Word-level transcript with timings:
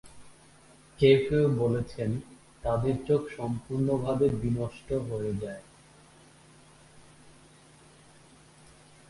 কেউ 0.99 1.17
কেউ 1.29 1.45
বলেছেন, 1.57 2.11
তাদের 2.63 2.95
চোখ 3.07 3.21
সম্পূর্ণভাবে 3.37 4.25
বিনষ্ট 4.41 4.89
হয়ে 5.09 5.33
যায়। 5.41 5.63